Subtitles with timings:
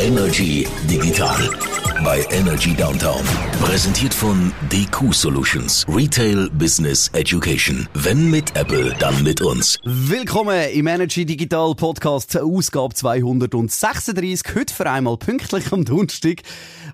[0.00, 3.22] Energy Digital bei Energy Downtown.
[3.60, 5.84] Präsentiert von DQ Solutions.
[5.88, 7.88] Retail Business Education.
[7.94, 9.78] Wenn mit Apple, dann mit uns.
[9.84, 14.54] Willkommen im Energy Digital Podcast, Ausgabe 236.
[14.54, 16.42] Heute für einmal pünktlich am Donnerstag.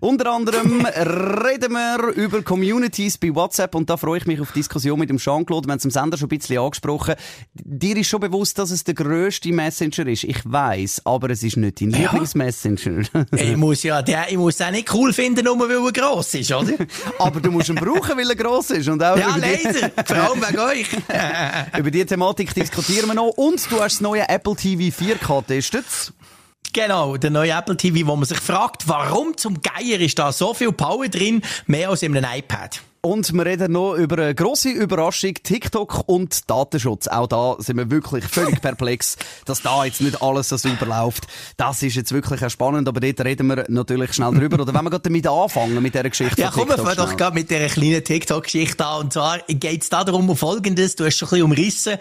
[0.00, 4.60] Unter anderem reden wir über Communities bei WhatsApp und da freue ich mich auf die
[4.60, 5.66] Diskussion mit dem Jean-Claude.
[5.68, 7.14] Wir haben es im Sender schon ein bisschen angesprochen.
[7.54, 10.24] Dir ist schon bewusst, dass es der grösste Messenger ist.
[10.24, 11.98] Ich weiß, aber es ist nicht dein ja.
[11.98, 13.04] Lieblingsmessenger.
[13.32, 16.52] ich muss ja, der, ich muss den nicht cool finden, nur weil er gross ist,
[16.52, 16.72] oder?
[17.18, 18.88] aber du musst ihn brauchen, weil er gross ist.
[18.88, 19.90] Und auch ja, leider.
[20.06, 20.88] Vor allem wegen euch.
[21.78, 23.30] über die Thematik diskutieren wir noch.
[23.30, 25.84] Und du hast das neue Apple TV 4K getestet.
[26.72, 30.52] Genau, der neue Apple TV, wo man sich fragt, warum zum Geier ist da so
[30.52, 32.80] viel Power drin, mehr als in einem iPad.
[33.06, 37.06] Und wir reden noch über eine grosse Überraschung, TikTok und Datenschutz.
[37.06, 41.28] Auch da sind wir wirklich völlig perplex, dass da jetzt nicht alles so super läuft.
[41.56, 44.60] Das ist jetzt wirklich spannend, aber dort reden wir natürlich schnell drüber.
[44.60, 47.32] Oder wenn wir gerade damit anfangen, mit dieser Geschichte Ja, komm, wir fangen doch gerade
[47.32, 49.02] mit dieser kleinen TikTok-Geschichte an.
[49.02, 51.98] Und zwar geht es da darum, um Folgendes, du hast schon ein bisschen umrissen.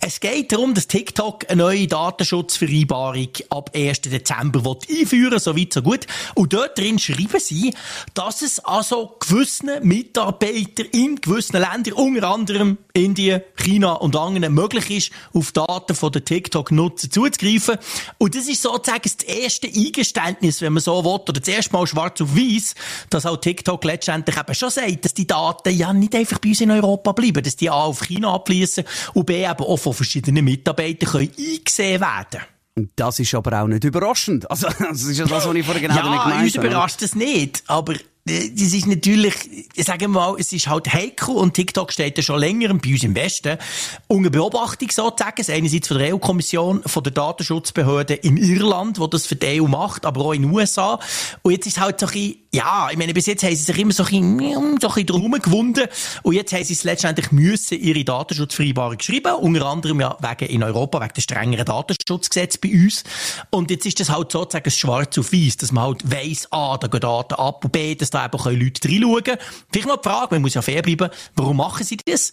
[0.00, 4.00] Es geht darum, dass TikTok eine neue Datenschutzvereinbarung ab 1.
[4.00, 5.38] Dezember einführen will.
[5.38, 6.06] So weit, so gut.
[6.34, 7.74] Und dort drin schreiben sie,
[8.14, 14.54] dass es also gewissen Mitarbeitern Mitarbeiter in gewissen Ländern, unter anderem Indien, China und anderen,
[14.54, 17.76] möglich ist, auf Daten von den TikTok-Nutzer zuzugreifen.
[18.18, 21.86] Und das ist sozusagen das erste Eingeständnis, wenn man so will, oder das erste Mal
[21.86, 22.74] schwarz auf weiß,
[23.10, 26.60] dass auch TikTok letztendlich eben schon sagt, dass die Daten ja nicht einfach bei uns
[26.60, 30.44] in Europa bleiben, dass die A auf China abfließen und B eben auch von verschiedenen
[30.44, 32.42] Mitarbeitern können eingesehen werden
[32.94, 34.50] das ist aber auch nicht überraschend.
[34.50, 36.42] Also, das ist ja das, was ich vorher genau ja, gemeint habe.
[36.42, 37.94] uns überrascht das nicht, aber
[38.26, 39.34] das ist natürlich,
[39.76, 43.04] sagen wir mal, es ist halt heikel und TikTok steht ja schon länger bei uns
[43.04, 43.56] im Westen
[44.08, 45.44] unter Beobachtung sozusagen.
[45.48, 50.04] Einerseits von der EU-Kommission, von der Datenschutzbehörde in Irland, wo das für die EU macht,
[50.04, 50.98] aber auch in den USA.
[51.42, 53.78] Und jetzt ist halt so ein bisschen, ja, ich meine, bis jetzt haben sie sich
[53.78, 55.86] immer so ein bisschen, so ein bisschen gewunden
[56.22, 60.62] und jetzt haben sie es letztendlich müssen ihre Datenschutzvereinbarung schreiben, unter anderem ja wegen in
[60.62, 63.04] Europa, wegen des strengeren Datenschutzgesetzes bei uns.
[63.50, 66.86] Und jetzt ist das halt sozusagen schwarz auf weiß, dass man halt weiss, ah, da
[66.86, 69.38] gehen Daten ab und B, dass da eben können Leute reinschauen
[69.70, 72.32] Vielleicht noch die Frage, man muss ja fair bleiben, warum machen sie das?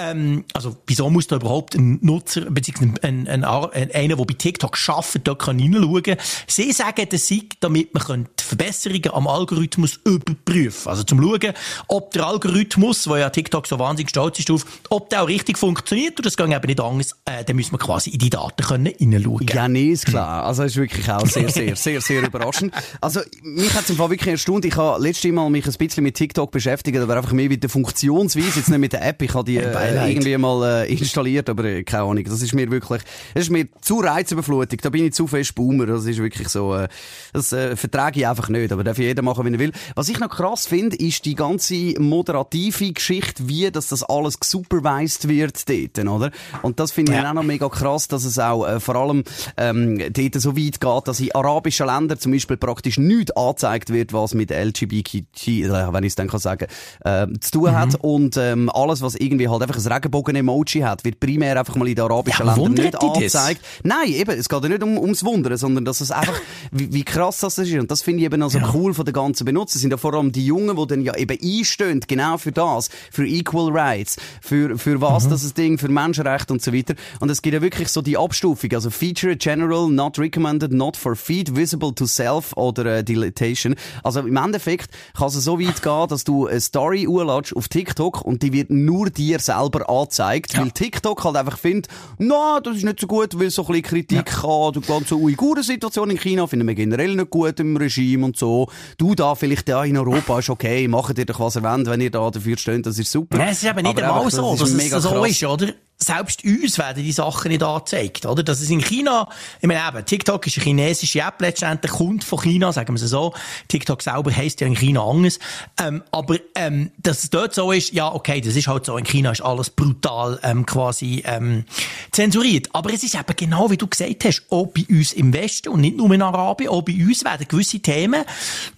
[0.00, 4.34] Ähm, also, wieso muss da überhaupt ein Nutzer, beziehungsweise ein, ein, ein, einer, der bei
[4.34, 6.16] TikTok arbeitet, da kann reinschauen?
[6.46, 9.63] Sie sagen, das sei, damit man Verbesserungen am Algorithmus
[10.04, 11.54] überprüfen Also, zum schauen,
[11.88, 15.58] ob der Algorithmus, wo ja TikTok so wahnsinnig stolz ist drauf, ob der auch richtig
[15.58, 18.62] funktioniert oder das geht eben nicht anders, äh, dann müssen wir quasi in die Daten
[18.62, 19.46] können reinschauen.
[19.52, 20.44] Ja, nee, ist klar.
[20.44, 22.74] Also, ist wirklich auch sehr, sehr, sehr, sehr überraschend.
[23.00, 24.64] Also, mich hat es im Fall wirklich erstaunt.
[24.64, 27.70] Ich habe letztes Mal mich ein bisschen mit TikTok beschäftigt, aber einfach mehr mit der
[27.70, 29.22] Funktionsweise, jetzt nicht mit der App.
[29.22, 32.24] Ich habe die äh, irgendwie mal äh, installiert, aber äh, keine Ahnung.
[32.24, 33.02] Das ist mir wirklich,
[33.34, 34.78] das ist mir zu Reizüberflutung.
[34.82, 35.86] Da bin ich zu fest Boomer.
[35.86, 36.88] Das ist wirklich so, äh,
[37.32, 38.72] das äh, vertrage ich einfach nicht.
[38.72, 39.72] Aber darf jeder machen, wie er will.
[39.94, 45.28] Was ich noch krass finde, ist die ganze moderative Geschichte, wie dass das alles gesupervised
[45.28, 46.30] wird dort, oder?
[46.62, 47.30] Und das finde ich ja.
[47.30, 49.24] auch noch mega krass, dass es auch äh, vor allem
[49.56, 54.12] ähm, dort so weit geht, dass in arabischen Ländern zum Beispiel praktisch nichts angezeigt wird,
[54.12, 56.66] was mit LGBTQ äh, wenn ich es dann kann sagen,
[57.04, 57.76] äh, zu tun mhm.
[57.76, 57.94] hat.
[57.96, 61.94] Und ähm, alles, was irgendwie halt einfach ein Regenbogen-Emoji hat, wird primär einfach mal in
[61.94, 63.60] den arabischen ja, Ländern nicht angezeigt.
[63.62, 63.80] Das?
[63.84, 66.38] Nein, eben, es geht ja nicht um, ums Wundern, sondern dass es einfach,
[66.70, 67.72] wie, wie krass das ist.
[67.74, 68.70] Und das finde ich eben also ja.
[68.74, 69.78] cool von den ganzen Benutzer.
[69.78, 73.26] sind ja vor allem die Jungen, die dann ja eben einstehen, genau für das, für
[73.26, 75.30] Equal Rights, für, für was mhm.
[75.30, 76.94] das ist Ding, für Menschenrechte und so weiter.
[77.20, 81.16] Und es gibt ja wirklich so die Abstufung, also Feature General, not recommended, not for
[81.16, 83.74] feed, visible to self oder äh, Deletation.
[84.02, 88.22] Also im Endeffekt kann es so weit gehen, dass du eine Story urladest auf TikTok
[88.22, 90.60] und die wird nur dir selber angezeigt, ja.
[90.60, 93.82] weil TikTok halt einfach findet, na, das ist nicht so gut, weil so ein bisschen
[93.82, 94.22] Kritik ja.
[94.22, 98.68] kann, die ganze Uiguren-Situation in China finden wir generell nicht gut im Regime und so.
[98.98, 102.00] Du da vielleicht ja in Europa ist okay, macht ihr doch was ihr wollt, wenn
[102.00, 103.38] ihr da dafür steht, das ist super.
[103.38, 105.72] Ja, es ist eben nicht einmal so, dass es so ist, oder?
[105.98, 108.42] Selbst uns werden die Sachen nicht angezeigt, oder?
[108.42, 109.28] Das ist in China,
[109.60, 113.10] ich meine eben, TikTok ist eine chinesische App letztendlich, kommt von China, sagen wir es
[113.10, 113.32] so.
[113.68, 115.38] TikTok selber heisst ja in China anders.
[115.80, 118.96] Ähm, aber, ähm, dass es dort so ist, ja, okay, das ist halt so.
[118.96, 121.64] In China ist alles brutal, ähm, quasi, ähm,
[122.12, 122.68] zensuriert.
[122.72, 125.80] Aber es ist eben genau, wie du gesagt hast, auch bei uns im Westen und
[125.80, 128.24] nicht nur in Arabien, auch bei uns werden gewisse Themen,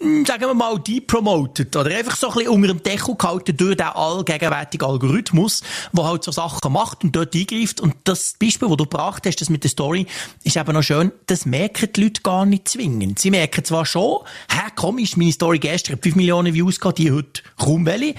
[0.00, 3.76] hm, sagen wir mal, depromoted oder einfach so ein bisschen unter dem Deckel gehalten durch
[3.76, 5.62] den allgegenwärtigen Algorithmus,
[5.92, 7.80] der halt so Sachen macht und dort eingreift.
[7.80, 10.06] Und das Beispiel, das du gebracht hast, das mit der Story,
[10.44, 13.18] ist eben noch schön, das merken die Leute gar nicht zwingend.
[13.18, 14.20] Sie merken zwar schon,
[14.50, 18.14] hä, komisch, meine Story gestern hat 5 Millionen Views gehabt, die heute kaum welche.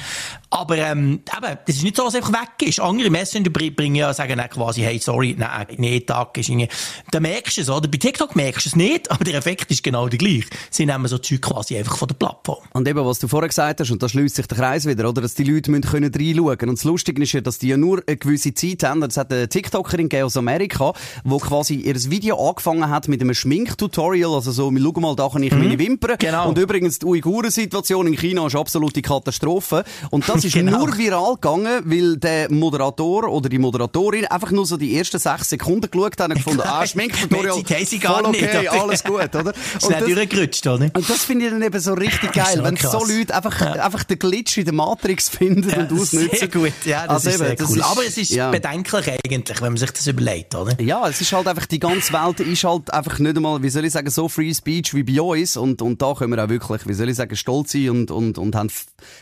[0.49, 2.79] Aber ähm, eben, das ist nicht so, dass es einfach weg ist.
[2.79, 6.69] Andere Messenger bringen ja, sagen dann quasi, hey, sorry, nein, nee, Tag ist irgendwie...
[7.11, 7.89] Da merkst du es, oder?
[7.89, 10.47] Bei TikTok merkst du es nicht, aber der Effekt ist genau der gleiche.
[10.69, 12.63] Sie nehmen so Zeug quasi einfach von der Plattform.
[12.71, 15.21] Und eben, was du vorher gesagt hast, und da schließt sich der Kreis wieder, oder?
[15.21, 16.69] Dass die Leute müssen können reinschauen.
[16.69, 19.03] Und das Lustige ist ja, dass die ja nur eine gewisse Zeit haben.
[19.03, 20.93] Es hat eine TikTokerin aus Amerika,
[21.25, 24.33] die quasi ihr Video angefangen hat mit einem Schminktutorial.
[24.33, 25.59] Also so, schau mal, da kann ich mhm.
[25.59, 26.15] meine Wimpern.
[26.17, 26.47] Genau.
[26.47, 29.83] Und übrigens, die Uiguren-Situation in China ist absolute Katastrophe.
[30.09, 30.79] Und das ist genau.
[30.79, 35.49] nur viral gegangen, weil der Moderator oder die Moderatorin einfach nur so die ersten sechs
[35.49, 37.53] Sekunden geschaut haben und gefunden, ah, Schminktutorial.
[37.53, 38.71] Voll gar okay, nicht.
[38.71, 39.53] alles gut, oder?
[39.81, 40.89] Und das, durchgerutscht, oder?
[40.93, 42.91] Und das finde ich dann eben so richtig geil, wenn krass.
[42.91, 43.83] so Leute einfach, ja.
[43.83, 46.29] einfach den Glitch in der Matrix finden ja, und ausnutzen.
[46.37, 47.77] Sehr gut, ja, das also ist eben, sehr cool.
[47.77, 48.51] Ist, Aber es ist ja.
[48.51, 50.79] bedenklich eigentlich, wenn man sich das überlegt, oder?
[50.81, 53.85] Ja, es ist halt einfach, die ganze Welt ist halt einfach nicht einmal, wie soll
[53.85, 56.87] ich sagen, so Free Speech wie bei uns und, und da können wir auch wirklich,
[56.87, 58.69] wie soll ich sagen, stolz sein und, und, und haben,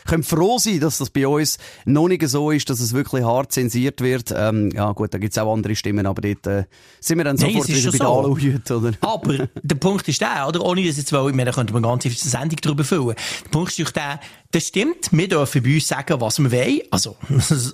[0.06, 3.52] können froh sein, dass das bei uns noch nicht so ist, dass es wirklich hart
[3.52, 4.32] zensiert wird.
[4.36, 6.64] Ähm, ja gut, da gibt's auch andere Stimmen, aber dort äh,
[7.00, 8.18] sind wir dann sofort Nein, wieder bei so.
[8.18, 8.92] Aluhüt, oder?
[9.00, 10.64] Aber der Punkt ist der, oder?
[10.64, 13.14] Ohne das jetzt, weil, ich meine, da könnte man eine ganze Sendung darüber füllen.
[13.44, 14.20] Der Punkt ist der,
[14.52, 16.80] das stimmt, wir dürfen bei uns sagen, was wir wollen.
[16.90, 17.16] Also,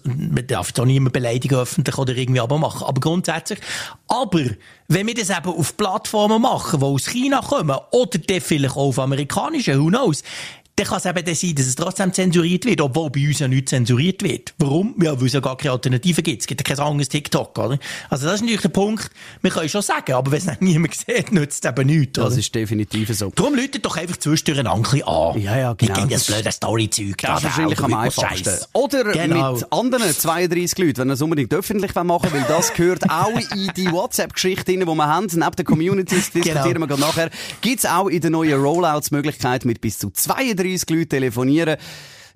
[0.05, 2.85] man darf jetzt auch niemand beleidigen öffentlich oder irgendwie aber machen.
[2.87, 3.61] Aber grundsätzlich.
[4.08, 4.40] Aber,
[4.88, 8.99] wenn wir das eben auf Plattformen machen, die aus China kommen, oder vielleicht auch auf
[8.99, 10.23] amerikanischen, who knows,
[10.77, 13.69] dann kann es eben sein, dass es trotzdem zensuriert wird, obwohl bei uns ja nicht
[13.69, 14.55] zensuriert wird.
[14.59, 14.95] Warum?
[15.03, 16.41] Ja, weil es ja gar keine Alternative gibt.
[16.41, 17.79] Es gibt ja kein anderes TikTok, oder?
[18.09, 19.11] Also das ist natürlich der Punkt,
[19.43, 22.29] wir können schon sagen, aber wenn es niemand sieht, nützt es eben nichts, oder?
[22.29, 23.31] Das ist definitiv so.
[23.35, 25.41] Darum läutet doch einfach zwischendurch ein bisschen an.
[25.41, 25.93] Ja, ja, genau.
[25.93, 27.17] Ich kenne das blöde Story-Zeug.
[27.19, 28.59] Das ist wahrscheinlich am einfachsten.
[28.73, 29.53] Oder genau.
[29.53, 33.71] mit anderen 32 Leuten, wenn ihr es unbedingt öffentlich machen weil das gehört auch in
[33.77, 35.27] die WhatsApp-Geschichte die wir haben.
[35.31, 36.81] Neben den Communities, diskutieren genau.
[36.81, 37.31] wir gerade nachher,
[37.61, 41.76] gibt es auch in den neuen Rollouts Möglichkeit mit bis zu 32 30 Leute telefonieren.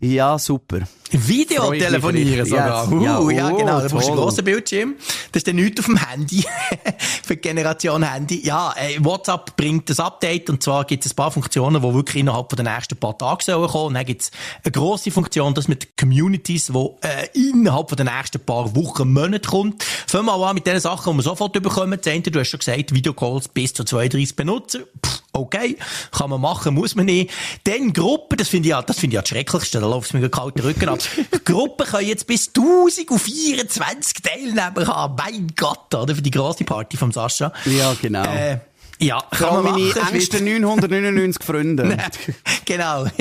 [0.01, 0.81] Ja, super.
[1.11, 2.85] Video telefonieren sogar.
[2.85, 2.93] Yes.
[2.93, 3.81] Uh, ja, oh, ja, genau.
[3.81, 4.95] Da brauchst du einen grossen Bildschirm.
[5.33, 6.45] Das ist dann nichts auf dem Handy.
[7.23, 8.45] Für die Generation Handy.
[8.45, 10.51] Ja, äh, WhatsApp bringt das Update.
[10.51, 13.69] Und zwar gibt es ein paar Funktionen, die wirklich innerhalb der nächsten paar Tage sollen
[13.69, 13.87] kommen.
[13.87, 14.31] Und dann gibt es
[14.65, 19.83] eine grosse Funktion, das mit Communities, die äh, innerhalb der nächsten paar Wochen, Monate kommt.
[19.83, 21.99] Fangen wir mal an mit den Sachen, die wir sofort bekommen.
[22.03, 24.81] Das eine, du hast schon gesagt, Videocalls bis zu 32 Benutzer.
[25.05, 25.77] Pff, okay,
[26.13, 27.31] kann man machen, muss man nicht.
[27.65, 30.13] Dann Gruppen, das finde ich ja, das finde ich ja das Schrecklichste, da läuft es
[30.13, 30.99] mir den kalten Rücken ab.
[31.45, 35.17] Gruppen können jetzt bis 1024 Teilnehmer haben.
[35.17, 36.15] Mein Gott, oder?
[36.15, 37.53] Für die grosse Party vom Sascha.
[37.65, 38.25] Ja, genau.
[38.25, 38.59] Äh,
[38.99, 41.99] ja, kann man meine engsten 999 Freunde.
[42.65, 43.07] genau.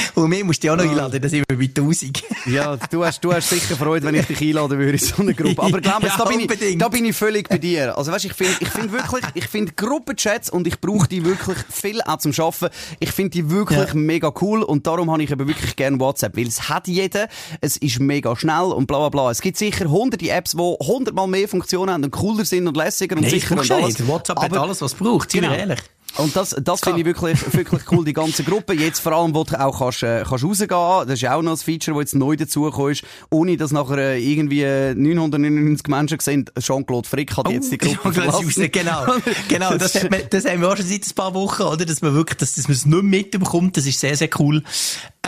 [0.14, 2.22] Und mir musst du auch noch einladen, dann sind wir bei 1000.
[2.46, 5.34] ja, du hast, du hast sicher Freude, wenn ich dich einladen würde in so eine
[5.34, 5.62] Gruppe.
[5.62, 7.96] Aber glaub mir, ja, da, bin ich, da bin ich völlig bei dir.
[7.96, 11.58] Also weißt, ich finde ich find wirklich, ich finde Gruppenchats und ich brauche die wirklich
[11.70, 12.74] viel auch zum Arbeiten.
[13.00, 13.94] Ich finde die wirklich ja.
[13.94, 17.28] mega cool und darum habe ich eben wirklich gerne WhatsApp, weil es hat jeder,
[17.60, 19.30] es ist mega schnell und bla bla bla.
[19.30, 23.16] Es gibt sicher hunderte Apps, die hundertmal mehr Funktionen haben und cooler sind und lässiger
[23.16, 24.06] und nee, sicher und alles.
[24.06, 25.52] WhatsApp aber, hat alles, was es braucht, genau.
[25.52, 25.80] ehrlich.
[26.18, 28.72] Und das, das finde ich wirklich, wirklich cool, die ganze Gruppe.
[28.72, 30.68] Jetzt vor allem, wo du auch kannst, äh, kannst rausgehen.
[30.68, 33.04] Das ist auch noch ein Feature, das jetzt neu dazugekommen ist.
[33.30, 38.12] Ohne, dass nachher äh, irgendwie 999 Menschen sehen, Jean-Claude Frick hat jetzt die oh, Gruppe
[38.14, 38.70] verlassen.
[38.72, 39.04] Genau,
[39.48, 39.76] genau.
[39.76, 41.84] Das, man, das haben wir auch schon seit ein paar Wochen, oder?
[41.84, 43.76] Dass man wirklich, dass, dass man es nicht mitbekommt.
[43.76, 44.62] Das ist sehr, sehr cool.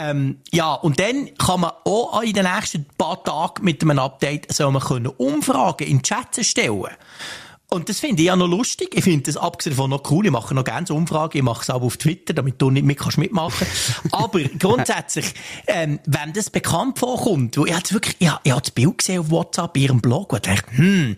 [0.00, 4.52] Ähm, ja, und dann kann man auch in den nächsten paar Tagen mit einem Update
[4.52, 6.86] soll man können Umfragen in Chats stellen
[7.70, 8.90] und das finde ich ja noch lustig.
[8.94, 10.24] Ich finde das abgesehen davon noch cool.
[10.24, 11.36] Ich mache noch gerne so Umfragen.
[11.36, 13.66] Ich mache es auch auf Twitter, damit du nicht mit kannst mitmachen
[14.10, 15.34] Aber grundsätzlich,
[15.66, 19.20] ähm, wenn das bekannt vorkommt, wo ich habe wirklich, ich, ich habe das Bild gesehen
[19.20, 21.16] auf WhatsApp, in ihrem Blog, und dachte, hm,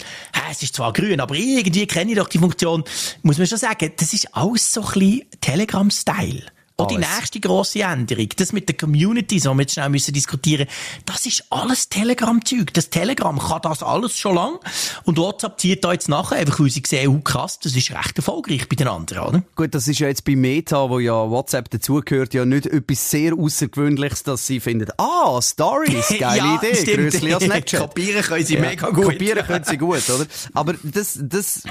[0.51, 2.83] es ist zwar grün, aber irgendwie kenne ich doch die Funktion.
[3.23, 6.43] Muss man schon sagen, das ist alles so ein bisschen Telegram-Style.
[6.83, 10.67] Und die nächste grosse Änderung, das mit der Community, so wir jetzt schnell müssen diskutieren,
[11.07, 12.73] das ist alles Telegram-Zeug.
[12.75, 14.59] Das Telegram kann das alles schon lang.
[15.05, 18.17] Und WhatsApp zieht da jetzt nachher, einfach weil sie sehen, oh krass, das ist recht
[18.17, 19.43] erfolgreich bei den anderen, oder?
[19.57, 23.35] Gut, das ist ja jetzt bei Meta, wo ja WhatsApp dazugehört, ja nicht etwas sehr
[23.35, 27.81] Außergewöhnliches, dass sie finden, ah, Stories, geile ja, Idee, größer als Snapchat.
[27.91, 29.05] Kopieren können sie ja, mega gut.
[29.05, 30.27] Kopieren können sie gut, oder?
[30.55, 31.63] Aber das, das,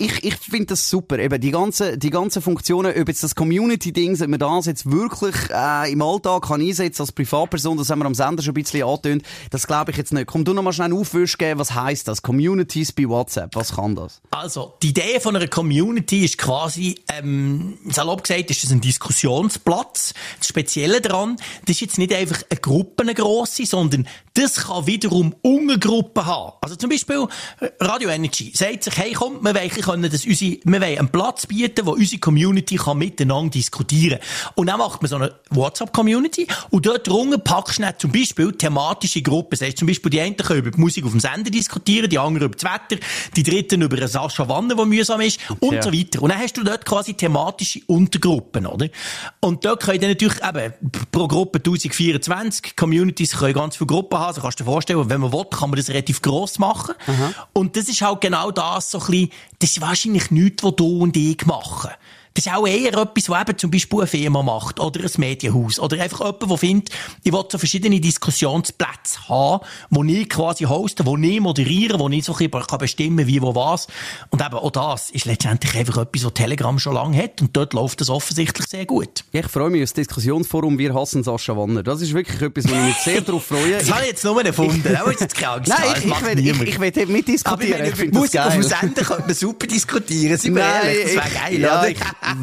[0.00, 1.18] ich, ich finde das super.
[1.18, 5.34] Eben, die ganzen, die ganzen Funktionen, ob jetzt das Community-Ding, ob man das jetzt wirklich,
[5.50, 8.82] äh, im Alltag kann einsetzen als Privatperson, das haben wir am Sender schon ein bisschen
[8.82, 10.26] angetönt, das glaube ich jetzt nicht.
[10.26, 12.22] Komm du noch mal schnell Aufwisch geben, was heisst das?
[12.22, 14.22] Communities bei WhatsApp, was kann das?
[14.30, 20.14] Also, die Idee von einer Community ist quasi, ähm, salopp gesagt, ist das ein Diskussionsplatz.
[20.38, 24.86] Das Spezielle daran, das ist jetzt nicht einfach eine Gruppe, eine grosse, sondern das kann
[24.86, 26.52] wiederum Untergruppen haben.
[26.62, 27.26] Also zum Beispiel
[27.80, 31.46] Radio Energy sagt sich, hey komm, wir wollen, können das unsere, wir wollen einen Platz
[31.46, 34.18] bieten, wo unsere Community kann miteinander diskutieren
[34.54, 39.22] Und dann macht man so eine WhatsApp-Community und dort drunter packst du zum Beispiel thematische
[39.22, 39.50] Gruppen.
[39.50, 42.18] Das heißt zum Beispiel, die einen können über die Musik auf dem Sender diskutieren, die
[42.18, 43.02] anderen über das Wetter,
[43.36, 45.82] die dritten über eine Sascha Wanne, die mühsam ist und ja.
[45.82, 46.22] so weiter.
[46.22, 48.88] Und dann hast du dort quasi thematische Untergruppen, oder?
[49.40, 50.74] Und dort können dann natürlich eben
[51.10, 54.26] pro Gruppe 1024 Communities können ganz viele Gruppen haben.
[54.28, 56.94] Also kannst du dir vorstellen, wenn man will, kann man das relativ gross machen.
[57.06, 57.32] Aha.
[57.52, 61.16] Und das ist halt genau das, so ein bisschen, das wahrscheinlich nichts, was du und
[61.16, 61.90] ich machen.
[62.34, 65.78] Das ist auch eher etwas, was eben zum Beispiel eine Firma macht oder ein Medienhaus
[65.80, 66.90] oder einfach jemand, der findet,
[67.24, 72.24] ich will so verschiedene Diskussionsplätze haben, wo ich quasi hoste, wo ich moderiere, wo ich
[72.24, 73.88] so ein bisschen bestimmen wie, wo, was.
[74.30, 77.72] Und eben auch das ist letztendlich einfach etwas, was Telegram schon lange hat und dort
[77.72, 79.24] läuft das offensichtlich sehr gut.
[79.32, 81.82] Ja, ich freue mich auf das Diskussionsforum «Wir hassen Sascha Wanner».
[81.82, 83.78] Das ist wirklich etwas, wo ich mich sehr darauf freue.
[83.78, 84.82] Das habe ich jetzt nur erfunden.
[84.92, 87.80] Da muss jetzt keine Angst Nein, ich, ich, will, ich, ich will mitdiskutieren.
[87.80, 91.14] Aber ich, ich Musik auf dem Sender könnte man super diskutieren, sind wir ehrlich, das
[91.14, 91.90] wäre geil, ja, oder?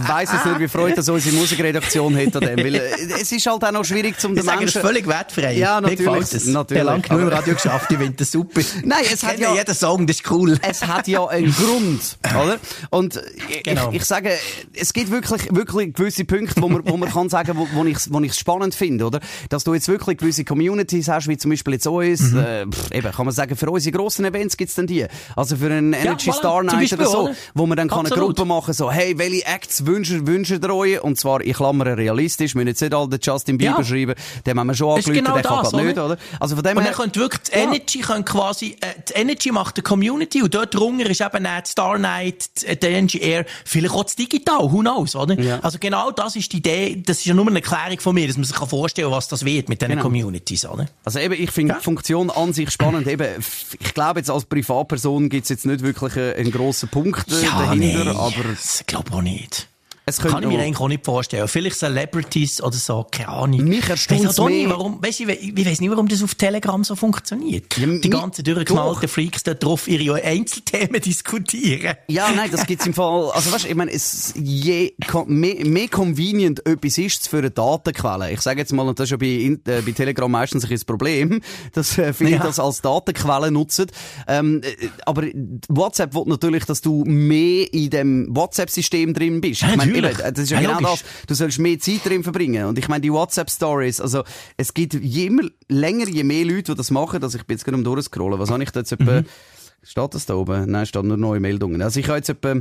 [0.07, 2.57] Weiss es nicht, wie Freude dass unsere Musikredaktion hat an dem.
[2.57, 2.81] Weil äh,
[3.21, 4.65] es ist halt auch noch schwierig, zum den Menschen...
[4.65, 5.53] Das ist völlig wertfrei.
[5.53, 6.33] Ja, natürlich.
[6.33, 6.83] Ich natürlich.
[6.83, 8.61] lange genug im Radio geschafft, ich finde das super.
[8.83, 9.53] Nein, es hat ja...
[9.53, 10.57] Jeder Song, das ist cool.
[10.61, 12.57] Es hat ja einen Grund, oder?
[12.89, 13.21] Und
[13.63, 13.89] genau.
[13.91, 14.31] ich, ich sage,
[14.73, 17.97] es gibt wirklich, wirklich gewisse Punkte, wo man, wo man kann sagen, wo, wo ich
[18.09, 19.19] wo ich spannend finde, oder?
[19.49, 22.39] Dass du jetzt wirklich gewisse Communities hast, wie zum Beispiel jetzt uns, mhm.
[22.39, 25.05] äh, eben, kann man sagen, für unsere grossen Events gibt's dann die.
[25.35, 28.45] Also für einen Energy ja, Star Night oder so, wo man dann kann eine Gruppe
[28.45, 31.01] machen, so, hey, welche Acts wünschen, wünschen ihr euch?
[31.01, 33.83] Und zwar, ich klammere realistisch, wir müssen jetzt nicht all den Justin Bieber ja.
[33.83, 36.17] schreiben, den haben wir schon angerufen, genau der kann das, nicht, oder?
[36.39, 36.93] Also von dem und her...
[36.93, 37.63] könnt wirklich, die ja.
[37.63, 41.69] Energy können quasi, äh, die Energy macht eine Community und dort drunter ist eben die
[41.69, 45.39] Star Night, die Energy Air, vielleicht auch das Digital, who knows, oder?
[45.39, 45.59] Ja.
[45.59, 48.37] Also genau das ist die Idee, das ist ja nur eine Erklärung von mir, dass
[48.37, 50.03] man sich vorstellen kann, was das wird mit diesen genau.
[50.03, 50.87] Communities, oder?
[51.03, 51.79] Also eben, ich finde ja.
[51.79, 53.27] die Funktion an sich spannend, eben,
[53.79, 57.43] ich glaube jetzt als Privatperson gibt es jetzt nicht wirklich einen, einen grossen Punkt äh,
[57.43, 58.33] ja, dahinter, nee, aber...
[58.77, 59.56] Ich glaube auch nicht.
[60.09, 61.49] Es Kann ich mir eigentlich auch nicht vorstellen.
[61.49, 63.61] Vielleicht Celebrities oder so, keine Ahnung.
[63.65, 64.69] Mich erstaunt mehr.
[64.69, 67.77] warum, weißt, ich, ich weiss nicht, warum das auf Telegram so funktioniert.
[67.77, 71.97] Ja, die ganzen durchgeknallten Freaks da drauf ihre Einzelthemen diskutieren.
[72.07, 74.93] Ja, nein, das gibt's im Fall, also weißt, ich meine, es, je,
[75.25, 78.31] mehr, mehr convenient etwas ist für eine Datenquelle.
[78.31, 81.41] Ich sage jetzt mal, und das ist ja bei, äh, bei Telegram meistens ein Problem,
[81.73, 82.37] dass äh, viele ja.
[82.37, 83.87] das als Datenquelle nutzen.
[84.25, 85.23] Ähm, äh, aber
[85.67, 89.63] WhatsApp will natürlich, dass du mehr in dem WhatsApp-System drin bist.
[89.63, 91.01] Ich meine, Eben, das ist ja, ja genau logisch.
[91.01, 91.25] das.
[91.27, 92.65] Du sollst mehr Zeit drin verbringen.
[92.65, 94.23] Und ich meine, die WhatsApp-Stories, also,
[94.57, 97.65] es gibt je immer länger, je mehr Leute, die das machen, dass ich bin jetzt
[97.65, 98.39] gerade am durchscrollen.
[98.39, 99.25] Was habe ich da jetzt etwa, mhm.
[99.83, 100.69] steht das da oben?
[100.69, 101.81] Nein, steht nur neue Meldungen.
[101.81, 102.55] Also ich habe jetzt etwa,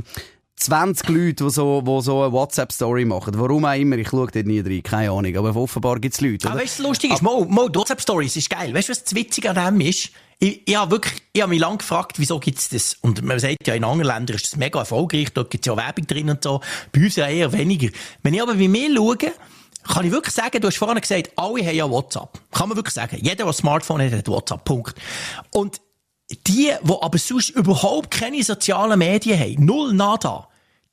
[0.57, 3.33] 20 Leute, die so, die so eine WhatsApp-Story machen.
[3.37, 5.37] Warum auch immer, ich schaue dort nie rein, keine Ahnung.
[5.37, 6.49] Aber offenbar gibt es Leute.
[6.49, 8.73] Aber weißt du, lustig ist, Mo, Mo, WhatsApp-Stories ist geil.
[8.73, 10.09] Weißt du, was das Witzige an dem ist?
[10.39, 12.95] Ich, ich habe wirklich, ich habe mich lange gefragt, wieso gibt's das?
[13.01, 16.07] Und man sagt ja, in anderen Ländern ist das mega erfolgreich, dort gibt's ja Werbung
[16.07, 16.61] drin und so.
[16.91, 17.89] Bei uns ja eher weniger.
[18.23, 21.65] Wenn ich aber bei mir schaue, kann ich wirklich sagen, du hast vorhin gesagt, alle
[21.65, 22.39] haben ja WhatsApp.
[22.51, 23.17] Kann man wirklich sagen.
[23.21, 24.65] Jeder, der ein Smartphone hat, hat WhatsApp.
[24.65, 24.95] Punkt.
[25.51, 25.79] Und
[26.29, 30.47] die, die aber sonst überhaupt keine sozialen Medien haben, null nada,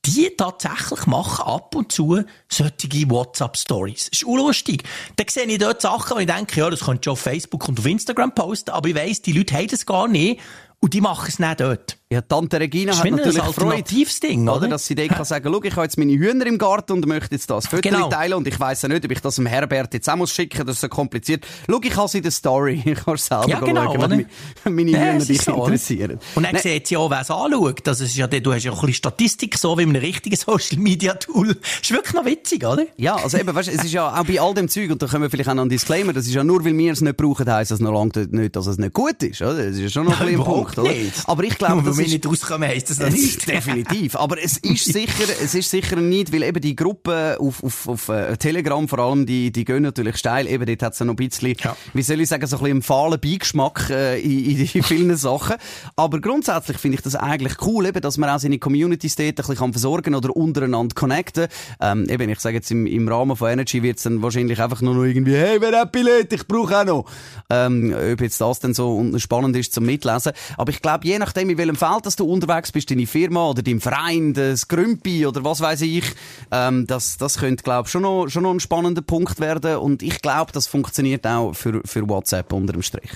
[0.06, 4.08] die tatsächlich machen ab und zu solche WhatsApp-Stories.
[4.08, 4.84] ist unlustig.
[5.16, 7.78] Da sehe ich dort Sachen, wo ich denke, ja, das könnt ihr auf Facebook und
[7.78, 10.40] auf Instagram posten, aber ich weiss, die Leute haben das gar nicht
[10.80, 11.96] und die machen es nicht dort.
[12.14, 14.68] Ja, Tante Regina hat natürlich ein alternatives Ding, oder?
[14.68, 17.34] Dass sie dann kann sagen, schau, ich habe jetzt meine Hühner im Garten und möchte
[17.34, 18.08] jetzt das Foto genau.
[18.08, 20.64] teilen und ich weiss ja nicht, ob ich das dem Herbert jetzt auch muss schicken,
[20.64, 21.44] das ist so kompliziert.
[21.68, 22.82] Schau, ich habe sie in der Story.
[22.94, 24.26] Ich kann selber ja, genau, schauen,
[24.62, 26.20] wenn meine Hühner dich so, interessieren.
[26.36, 27.80] Und dann sieht sie auch, wer es anschaut.
[27.82, 30.36] Das ist ja, du hast ja auch ein bisschen Statistik, so wie in einem richtigen
[30.44, 31.56] Social Media Tool.
[31.82, 32.84] ist wirklich noch witzig, oder?
[32.96, 35.24] Ja, also eben, weißt, es ist ja auch bei all dem Zeug, und da können
[35.24, 37.50] wir vielleicht auch noch einen Disclaimer, das ist ja nur, weil wir es nicht brauchen,
[37.50, 39.56] heisst das noch lange nicht, dass es nicht gut ist, oder?
[39.56, 40.92] Das ist ja schon noch ein bisschen ein Punkt, oder?
[41.24, 43.48] Aber ich glaube, wir nicht rauskommen, heisst das noch nicht.
[43.48, 44.16] Definitiv.
[44.16, 48.08] Aber es ist sicher, es ist sicher nicht, weil eben die Gruppe auf, auf, auf
[48.08, 50.46] uh, Telegram vor allem, die, die gehen natürlich steil.
[50.46, 51.76] Eben dort hat es noch ein bisschen, ja.
[51.92, 55.56] wie soll ich sagen, so ein bisschen fahlen Beigeschmack äh, in, in, vielen Sachen.
[55.96, 59.34] Aber grundsätzlich finde ich das eigentlich cool, eben, dass man auch seine Communities dort ein
[59.34, 61.48] bisschen versorgen oder untereinander connecten.
[61.80, 64.80] Ähm, eben, ich sage jetzt im, im Rahmen von Energy wird es dann wahrscheinlich einfach
[64.80, 66.32] nur noch irgendwie, hey, wer hat Billett?
[66.32, 67.04] Ich brauche auch noch.
[67.50, 70.32] Ähm, ob jetzt das dann so spannend ist zum Mitlesen.
[70.56, 73.62] Aber ich glaube, je nachdem, in welchem gefällt, dass du unterwegs bist, deine Firma oder
[73.62, 76.04] dein Verein, das Grümpi oder was weiß ich.
[76.50, 79.76] Ähm, das, das könnte, glaube ich, schon noch, schon noch ein spannender Punkt werden.
[79.76, 83.10] Und ich glaube, das funktioniert auch für, für WhatsApp unter dem Strich.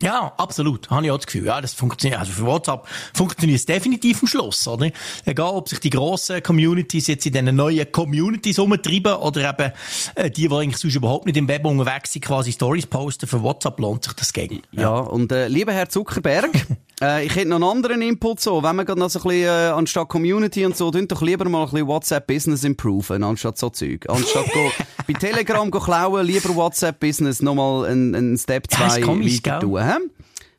[0.00, 0.90] Ja, absolut.
[0.90, 1.46] Habe ich auch das Gefühl.
[1.46, 2.20] Ja, das funktioniert.
[2.20, 4.90] Also für WhatsApp funktioniert es definitiv am Schluss, oder?
[5.24, 9.72] Egal, ob sich die grossen Communities jetzt in diesen neuen Communities umtreiben oder eben
[10.14, 13.26] äh, die, die eigentlich sonst überhaupt nicht im Web unterwegs sind, quasi Stories posten.
[13.26, 14.62] Für WhatsApp lohnt sich das gegen.
[14.70, 16.50] Ja, ja und äh, lieber Herr Zuckerberg,
[17.02, 18.62] äh, ich hätte noch einen anderen Input so.
[18.62, 21.48] Wenn man gerade noch so ein bisschen, äh, anstatt Community und so, dann doch lieber
[21.48, 24.06] mal ein bisschen WhatsApp Business improven, anstatt so Zeug.
[24.08, 24.70] Anstatt go,
[25.06, 30.10] bei Telegram go klauen, lieber WhatsApp Business nochmal einen, einen Step 2 ja, weiter tun.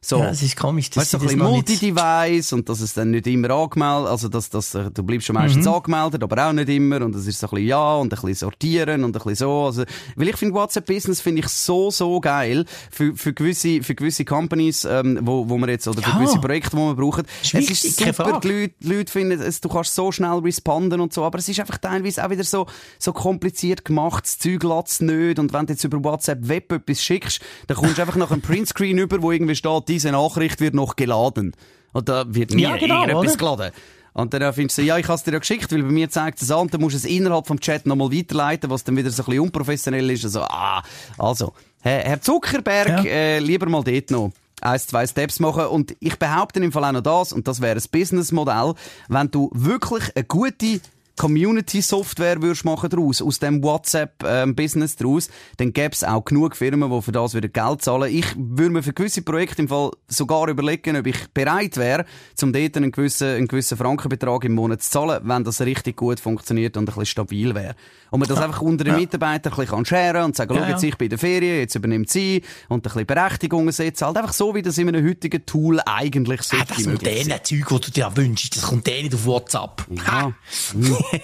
[0.01, 0.20] So.
[0.20, 3.27] Ja, es ist komisch, dass weißt, so ein bisschen Multi-Device und dass es dann nicht
[3.27, 5.74] immer angemeldet, also dass, dass, du bleibst schon meistens mhm.
[5.74, 8.36] angemeldet, aber auch nicht immer und es ist so ein bisschen ja und ein bisschen
[8.36, 9.84] sortieren und ein bisschen so, also,
[10.15, 14.24] weil ich finde WhatsApp Business finde ich so, so geil für, für gewisse, für gewisse
[14.24, 16.18] Companies, ähm, wo, wo man jetzt, oder für ja.
[16.18, 17.25] gewisse Projekte, die man braucht.
[17.44, 21.12] Es ist super, die Leute, die Leute finden, es, du kannst so schnell responden und
[21.12, 22.68] so, aber es ist einfach teilweise auch wieder so,
[23.00, 27.03] so kompliziert gemacht, das Zeug lässt nicht und wenn du jetzt über WhatsApp Web etwas
[27.03, 30.74] schickst, dann kommst du einfach nach einem Printscreen über, wo irgendwie steht, diese Nachricht wird
[30.74, 31.53] noch geladen.
[31.91, 33.72] Und da wird nie ja, genau, irgendetwas geladen.
[34.13, 36.41] Und dann findest du, ja, ich habe es dir ja geschickt, weil bei mir zeigt
[36.41, 39.24] es an, dann musst du es innerhalb vom Chat nochmal weiterleiten, was dann wieder so
[39.24, 40.25] ein bisschen unprofessionell ist.
[40.25, 40.84] Also, ah,
[41.17, 43.12] also, Herr, Herr Zuckerberg, ja.
[43.12, 44.31] äh, lieber mal dort noch
[44.62, 45.65] ein, zwei Steps machen.
[45.65, 48.74] Und ich behaupte im Fall auch noch das, und das wäre ein Businessmodell,
[49.08, 50.81] wenn du wirklich eine gute
[51.20, 56.90] Community-Software würdest machen daraus, aus dem WhatsApp-Business ähm, daraus, dann gäbe es auch genug Firmen,
[56.90, 58.16] die für das wieder Geld zahlen.
[58.16, 62.06] Ich würde mir für gewisse Projekte im Fall sogar überlegen, ob ich bereit wäre,
[62.42, 66.22] um dort einen gewissen, einen gewissen Frankenbetrag im Monat zu zahlen, wenn das richtig gut
[66.22, 67.76] funktioniert und ein bisschen stabil wäre.
[68.12, 70.84] Und man das einfach unter den Mitarbeitern ein bisschen scheren und sagen, ja, schau, jetzt
[70.84, 74.08] ich bin in der Ferien, jetzt übernimmt sie und ein bisschen Berechtigungen setzen.
[74.08, 76.66] Halt einfach so, wie das in einem heutigen Tool eigentlich sollte.
[76.70, 79.86] Ah, das moderne Zeug, das du dir wünschst, das kommt eh nicht auf WhatsApp.
[80.08, 80.34] Ja.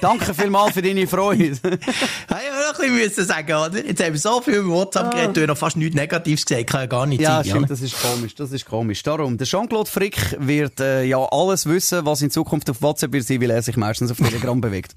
[0.02, 1.46] Danke vielmals für deine Freude.
[1.64, 3.86] ja, ich ein bisschen sagen, oder?
[3.86, 6.70] Jetzt haben wir so viel über WhatsApp geredet, du hast noch fast nichts Negatives gesagt,
[6.70, 7.46] kann ja gar nicht ja, sein.
[7.46, 9.04] Ja, stimmt, das ist komisch, das ist komisch.
[9.04, 13.26] Darum, der Jean-Claude Frick wird äh, ja alles wissen, was in Zukunft auf WhatsApp wird
[13.26, 14.96] sein, weil er sich meistens auf Telegram bewegt.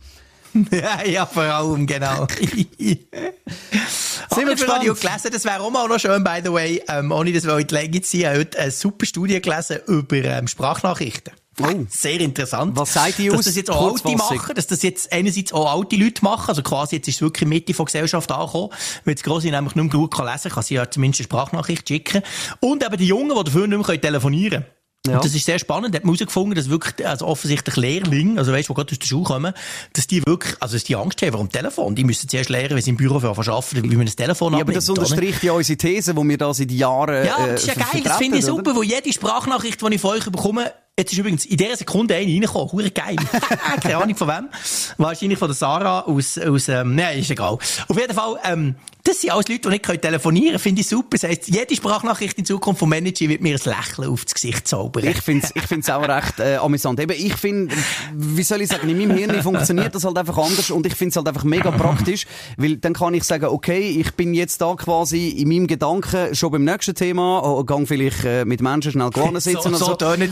[0.71, 2.27] ja, ja, vor allem, genau.
[2.39, 4.85] Sind wir gespannt.
[4.85, 7.67] Ich gelesen, das wäre auch mal noch schön, by the way, ähm, ohne das in
[7.67, 11.35] die Länge ziehen, heute eine super Studie gelesen über ähm, Sprachnachrichten.
[11.61, 11.87] Oh.
[11.89, 12.77] Sehr interessant.
[12.77, 13.39] Was sagt die aus?
[13.39, 16.63] Dass das jetzt auch Alte machen, dass das jetzt einerseits auch alte Leute machen, also
[16.63, 18.71] quasi jetzt ist es wirklich Mitte von Gesellschaft angekommen,
[19.05, 21.89] weil das Grosse nämlich nicht mehr gut lesen kann, kann sie ja zumindest eine Sprachnachricht
[21.89, 22.23] schicken.
[22.61, 24.79] Und eben die Jungen, die dafür nicht mehr telefonieren können.
[25.07, 25.17] Ja.
[25.17, 25.95] Und das ist sehr spannend.
[25.95, 29.07] Hat man herausgefunden, dass wirklich, also offensichtlich Lehrlinge, also weißt du, die gerade aus der
[29.07, 29.55] Schule kommen,
[29.93, 31.95] dass die wirklich, also dass die Angst haben vor dem Telefon.
[31.95, 34.61] Die müssen zuerst lernen, wenn sie im Büro für arbeiten, wie man das Telefon Ja,
[34.61, 37.75] aber das unterstricht ja unsere These, die wir da seit Jahren, Ja, das ist ja
[37.75, 38.03] äh, geil.
[38.05, 41.47] Das finde ich super, wo jede Sprachnachricht, die ich von euch bekomme, Jetzt ist übrigens
[41.47, 42.73] in dieser Sekunde eine reingekommen.
[42.73, 43.15] Hure geil.
[43.81, 44.49] Keine Ahnung von wem.
[44.97, 47.53] Wahrscheinlich von der Sarah aus, aus, ähm, nein, ist egal.
[47.53, 48.75] Auf jeden Fall, ähm,
[49.09, 50.59] das sind alles Leute, die nicht telefonieren können.
[50.59, 51.09] Finde ich super.
[51.13, 55.07] Das heisst, jede Sprachnachricht in Zukunft vom Manager wird mir ein Lächeln aufs Gesicht zaubern.
[55.07, 57.01] Ich finde es ich find's auch recht äh, amüsant.
[57.01, 57.75] Eben, ich finde,
[58.15, 61.11] wie soll ich sagen, in meinem Hirn funktioniert das halt einfach anders und ich finde
[61.11, 62.27] es halt einfach mega praktisch,
[62.59, 66.53] weil dann kann ich sagen, okay, ich bin jetzt da quasi in meinem Gedanken schon
[66.53, 69.85] beim nächsten Thema, oh, gang vielleicht äh, mit Menschen schnell gewonnen sitzen so, so.
[69.87, 70.31] So tönen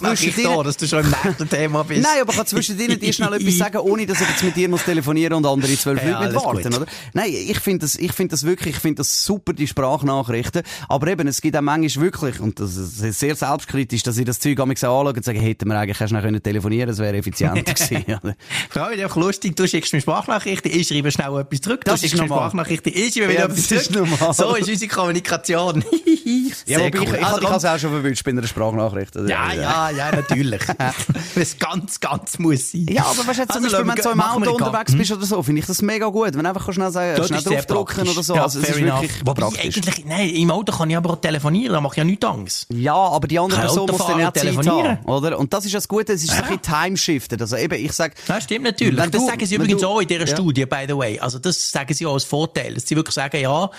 [0.00, 2.02] deine Sprachnachricht da, dass du schon im nächsten Thema bist.
[2.02, 4.68] Nein, aber ich kann zwischendrin dir schnell etwas sagen, ohne dass ich jetzt mit dir
[4.68, 6.86] muss telefonieren und andere zwölf ja, Leute warten, oder?
[7.12, 10.62] Nein, ich finde das, ich finde das wirklich, ich finde das super, die Sprachnachrichten.
[10.88, 14.38] Aber eben, es gibt auch manchmal wirklich, und das ist sehr selbstkritisch, dass ich das
[14.38, 18.34] Zeug am anschaue und sage, hätten wir eigentlich schnell können telefonieren, das wäre effizienter gewesen.
[18.70, 22.00] Vor allem einfach lustig, du schickst mir Sprachnachrichten, ich schreibe schnell etwas zurück, du das
[22.00, 24.08] schickst mir Sprachnachrichten, ich schreibe wieder etwas zurück.
[24.30, 25.84] Ist so ist unsere Kommunikation.
[26.66, 27.04] ja, aber cool.
[27.04, 29.14] ich, ich, also, ich habe es auch schon verwünscht bei einer Sprachnachricht.
[29.16, 30.60] Ja, ja, ja, natürlich.
[31.34, 32.86] Wenn es ganz, ganz muss sein.
[32.88, 35.26] Ja, aber weißt du, zum also, Beispiel, wenn du so im Auto unterwegs bist oder
[35.26, 36.34] so, finde ich das mega gut.
[36.34, 38.34] Wenn du einfach schnell, sagen, schnell draufdrücken oder so.
[38.34, 39.76] Ja, also, es ist wirklich Wobei praktisch.
[39.76, 42.66] eigentlich, nein, im Auto kann ich aber auch telefonieren, da mache ich ja nichts Angst.
[42.72, 44.98] Ja, aber die andere Person muss dann ja telefonieren.
[44.98, 45.38] Haben, oder?
[45.38, 46.42] Und das ist das Gute, es ist ja.
[46.42, 47.40] ein bisschen Timeshifted.
[47.40, 48.14] Also eben, ich sag.
[48.28, 48.96] Ja, stimmt natürlich.
[48.96, 50.34] das du, sagen sie übrigens du, auch in dieser ja.
[50.34, 51.18] Studie, by the way.
[51.18, 52.74] Also das sagen sie auch als Vorteil.
[52.74, 53.70] Dass sie wirklich sagen, ja,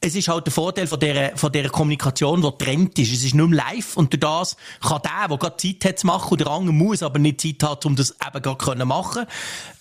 [0.00, 3.12] es ist halt der Vorteil von dieser, von dieser Kommunikation, die trennt ist.
[3.12, 6.06] Es ist nicht mehr live und durch das kann der, der gerade Zeit hat zu
[6.06, 9.28] machen, und der andere muss aber nicht Zeit haben, um das eben gerade machen können.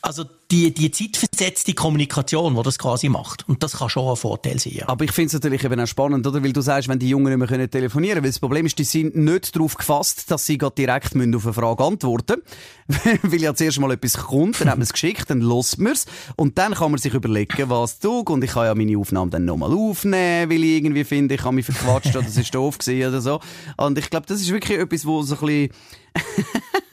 [0.02, 3.48] Also die, die zeitversetzte Kommunikation, die das quasi macht.
[3.48, 4.74] Und das kann schon ein Vorteil sein.
[4.76, 4.90] Ja.
[4.90, 6.44] Aber ich finde es natürlich eben auch spannend, oder?
[6.44, 8.84] Weil du sagst, wenn die Jungen nicht mehr telefonieren können, weil das Problem ist, die
[8.84, 12.42] sind nicht darauf gefasst, dass sie direkt auf eine Frage antworten
[12.88, 13.20] müssen.
[13.24, 16.06] weil ja zuerst mal etwas kommt, dann hat man es geschickt, dann lost man es.
[16.36, 18.30] Und dann kann man sich überlegen, was tut.
[18.30, 21.56] Und ich kann ja meine Aufnahmen dann nochmal aufnehmen, weil ich irgendwie finde, ich habe
[21.56, 23.40] mich verquatscht oder es ist doof gewesen oder so.
[23.78, 25.70] Und ich glaube, das ist wirklich etwas, wo so ein bisschen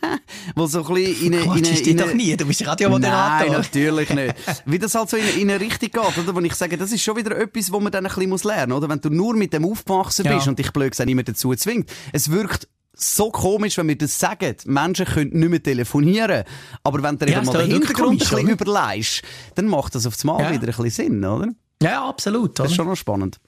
[0.55, 1.59] wo so ein bisschen in eine...
[1.59, 3.49] In eine, doch nie, du bist Radiomoderator.
[3.49, 4.35] Nein, natürlich nicht.
[4.65, 6.35] Wie das halt so in, in eine Richtung geht, oder?
[6.35, 8.79] Wo ich sage, das ist schon wieder etwas, wo man dann ein bisschen lernen muss,
[8.79, 8.89] oder?
[8.89, 10.51] Wenn du nur mit dem aufgewachsen bist ja.
[10.51, 11.91] und dich blöd gesagt niemand dazu zwingt.
[12.13, 14.57] Es wirkt so komisch, wenn wir das sagen.
[14.67, 16.45] Menschen können nicht mehr telefonieren.
[16.83, 19.23] Aber wenn du ja, mal den Hintergrund komisch, ein bisschen überlegst,
[19.55, 20.51] dann macht das auf das Mal ja.
[20.51, 21.49] wieder ein bisschen Sinn, oder?
[21.83, 22.59] Ja, absolut.
[22.59, 23.39] Das ist schon noch spannend.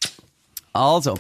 [0.73, 1.15] Also,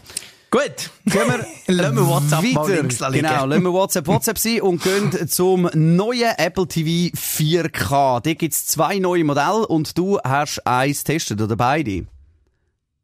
[0.51, 0.91] Gut.
[1.07, 2.55] Gehen wir, lassen wir WhatsApp weiter.
[2.55, 3.13] mal links liegen.
[3.13, 8.21] Genau, lassen wir WhatsApp WhatsApp sein und gehen zum neuen Apple TV 4K.
[8.21, 12.07] Da gibt es zwei neue Modelle und du hast eins getestet, oder beide?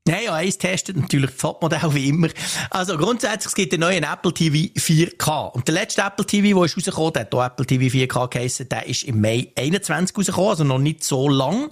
[0.09, 2.29] Ja, ja, eins testet natürlich das Topmodell wie immer.
[2.71, 5.51] Also grundsätzlich, es gibt einen neuen Apple TV 4K.
[5.51, 8.69] Und der letzte Apple TV, der ist rausgekommen, der hat hier Apple TV 4K geheissen,
[8.69, 11.71] der ist im Mai 21 rausgekommen, also noch nicht so lang.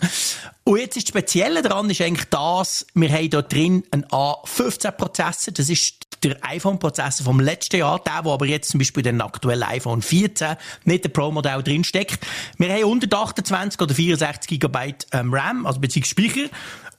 [0.64, 5.52] Und jetzt ist das Spezielle daran, ist eigentlich das, wir haben dort drin einen A15-Prozessor,
[5.52, 9.62] das ist der iPhone-Prozessor vom letzten Jahr, der, der aber jetzt zum Beispiel den aktuellen
[9.62, 12.18] iPhone 14 nicht der Pro-Modell drinsteckt.
[12.56, 16.48] Wir haben 128 oder 64 GB ähm, RAM, also beziehungsweise Speicher.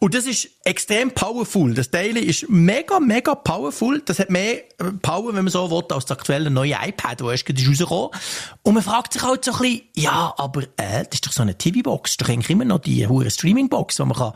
[0.06, 1.74] Und das ist extrem powerful.
[1.74, 4.04] Das Teil ist mega, mega powerful.
[4.06, 7.28] Das hat mehr äh, Power, wenn man so will, als das aktuelle neue iPad, das
[7.28, 8.10] erst ist rausgekommen.
[8.62, 11.42] Und man fragt sich halt so ein bisschen, ja, aber, äh, das ist doch so
[11.42, 12.04] eine TV-Box.
[12.04, 14.34] Das ist doch eigentlich immer noch die hure Streaming-Box, wo man kann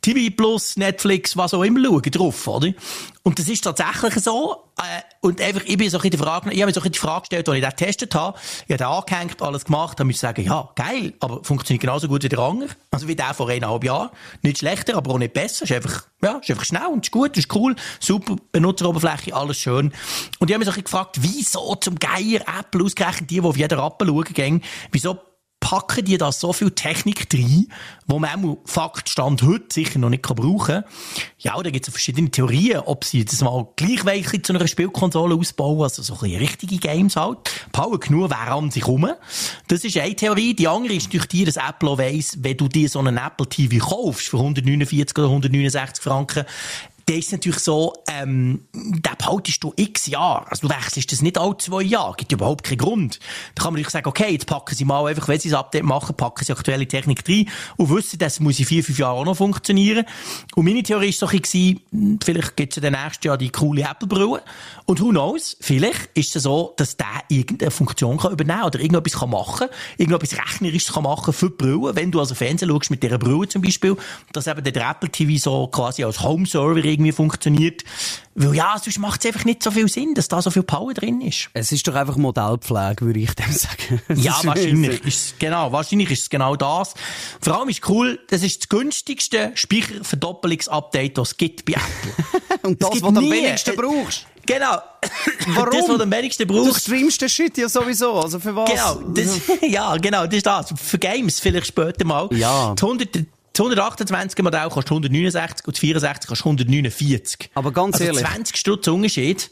[0.00, 2.72] TV Plus, Netflix, was auch immer schauen drauf, oder?
[3.22, 4.69] Und das ist tatsächlich so.
[4.80, 6.98] Äh, und einfach, ich bin so ein die Frage, ich habe mir so ein die
[6.98, 8.38] Frage gestellt, als ich den getestet habe.
[8.66, 12.22] Ich habe den angehängt, alles gemacht, muss ich sagen, ja, geil, aber funktioniert genauso gut
[12.22, 12.70] wie der andere.
[12.90, 14.10] Also wie der vor eineinhalb Jahren.
[14.42, 15.64] Nicht schlechter, aber auch nicht besser.
[15.64, 19.92] Ist einfach, ja, ist einfach schnell und ist gut, ist cool, super Benutzeroberfläche, alles schön.
[20.38, 23.84] Und ich habe mich so gefragt, wieso zum Geier Apple ausgerechnet die, die auf jeder
[23.84, 25.18] App schauen gehen, wieso
[25.60, 27.68] packen die da so viel Technik drin,
[28.06, 30.84] wo man auch Fakt Stand heute sicher noch nicht brauchen kann.
[31.38, 35.34] Ja, da gibt es verschiedene Theorien, ob sie das mal gleich welche zu einer Spielkonsole
[35.34, 37.38] ausbauen, also so ein richtige Games halt.
[37.72, 39.08] Power genug wäre an sich rum.
[39.68, 40.54] Das ist eine Theorie.
[40.54, 43.84] Die andere ist durch die, dass Apple weiss, wenn du dir so einen Apple TV
[43.84, 46.44] kaufst für 149 oder 169 Franken,
[47.10, 50.48] der ist natürlich so, ähm, den behaltest du x Jahre.
[50.48, 52.14] Also du wechselst das nicht alle zwei Jahre.
[52.16, 53.18] Gibt überhaupt keinen Grund.
[53.56, 55.82] Da kann man natürlich sagen, okay, jetzt packen sie mal einfach, wenn sie das Update
[55.82, 59.24] machen, packen sie aktuelle Technik rein und wissen, das muss in vier, fünf Jahren auch
[59.24, 60.06] noch funktionieren.
[60.54, 63.36] Und meine Theorie war so ein bisschen, hm, vielleicht gibt es ja dann nächstes Jahr
[63.36, 64.42] die coole Apple-Brille.
[64.86, 69.18] Und who knows, vielleicht ist es so, dass der irgendeine Funktion kann übernehmen oder irgendetwas
[69.18, 69.66] kann machen,
[69.98, 71.96] irgendetwas Rechnerisches kann machen für die Brille.
[71.96, 73.96] Wenn du also Fernsehen schaust mit dieser Brille zum Beispiel,
[74.32, 77.82] dass eben der Apple TV so quasi als Home-Server irgendwie funktioniert.
[78.34, 80.94] Weil ja, sonst macht es einfach nicht so viel Sinn, dass da so viel Power
[80.94, 81.50] drin ist.
[81.52, 84.00] Es ist doch einfach Modellpflege, würde ich dem sagen.
[84.14, 86.94] ja, wahrscheinlich ist genau, wahrscheinlich ist es genau das.
[87.40, 92.58] Vor allem ist cool, das ist das günstigste Speicherverdoppelungsupdate, das es gibt bei Apple.
[92.62, 94.26] Und das, was du am wenigsten brauchst.
[94.46, 94.78] Genau.
[95.48, 95.70] Warum?
[95.70, 96.76] Das, was du am wenigsten brauchst.
[96.76, 98.20] Du streamst den Shit ja sowieso.
[98.20, 98.70] Also für was?
[98.70, 98.94] Genau.
[99.12, 100.26] Das, ja, genau.
[100.26, 100.74] Das ist das.
[100.76, 102.28] Für Games vielleicht später mal.
[102.32, 102.74] Ja.
[102.74, 103.18] Die 100,
[103.68, 107.50] das 128er Modell kostet 169 und das 64 kostet 149.
[107.54, 108.22] Aber ganz also ehrlich.
[108.22, 109.50] 20 Stutz Unterschied.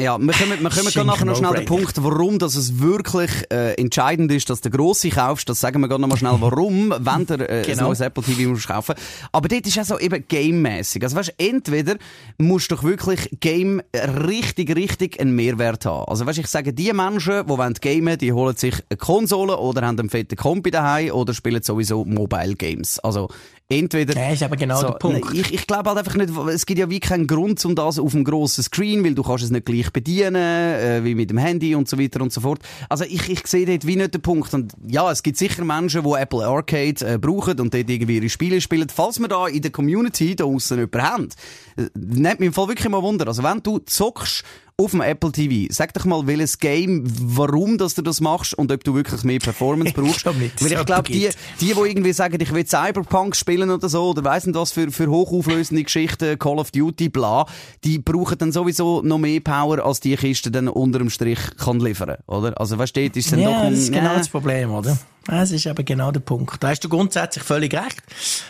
[0.00, 3.74] Ja, wir kommen, wir kommen nachher noch schnell den Punkt, warum dass es wirklich äh,
[3.74, 5.48] entscheidend ist, dass der Grosse kaufst.
[5.48, 7.78] Das sagen wir gerade noch mal schnell, warum, wenn du äh, genau.
[7.78, 8.94] ein neues Apple TV musst kaufen.
[9.32, 11.02] Aber dort ist auch so eben gamemäßig.
[11.02, 11.96] Also weißt, entweder
[12.38, 16.04] musst du doch wirklich Game richtig, richtig einen Mehrwert haben.
[16.08, 19.84] Also weißt, ich sage, die Menschen, die wollen gamen, die holen sich eine Konsole oder
[19.84, 23.00] haben einen fetten Kompi daheim oder spielen sowieso Mobile Games.
[23.00, 23.30] Also
[23.70, 24.14] Entweder.
[24.14, 25.34] Das ist aber genau so, der Punkt.
[25.34, 28.12] Ich, ich glaube halt einfach nicht, es gibt ja wie keinen Grund, um das auf
[28.12, 31.74] dem grossen Screen, weil du kannst es nicht gleich bedienen, äh, wie mit dem Handy
[31.74, 32.60] und so weiter und so fort.
[32.88, 34.54] Also ich, ich sehe dort wie nicht den Punkt.
[34.54, 38.30] Und ja, es gibt sicher Menschen, die Apple Arcade äh, brauchen und dort irgendwie ihre
[38.30, 38.88] Spiele spielen.
[38.88, 41.28] Falls wir da in der Community da außen jemanden haben,
[41.76, 43.28] äh, nimmt mich im Fall wirklich mal Wunder.
[43.28, 44.44] Also wenn du zockst
[44.80, 45.72] auf dem Apple TV.
[45.72, 49.40] Sag doch mal, welches Game, warum dass du das machst und ob du wirklich mehr
[49.40, 50.24] Performance brauchst.
[50.36, 51.28] nicht, Weil ich glaube, die,
[51.60, 54.92] die, die irgendwie sagen, ich will Cyberpunk spielen oder so, oder weiss nicht was für,
[54.92, 57.46] für hochauflösende Geschichten, Call of Duty, bla,
[57.82, 61.80] die brauchen dann sowieso noch mehr Power, als die Kiste dann unter dem Strich kann
[61.80, 62.58] liefern, oder?
[62.60, 64.96] Also, weißt du, ist dann ja, doch ein, das ist genau das Problem, oder?
[65.26, 66.62] Das ist aber genau der Punkt.
[66.62, 68.02] Da hast du grundsätzlich völlig recht.